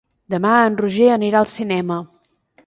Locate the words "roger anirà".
0.79-1.43